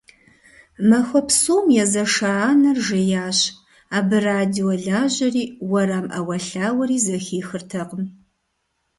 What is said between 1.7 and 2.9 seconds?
езэша анэр